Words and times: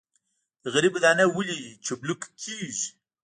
د 0.63 0.65
غنمو 0.73 0.99
دانه 1.03 1.25
ولې 1.35 1.59
چملک 1.85 2.21
کیږي؟ 2.41 2.89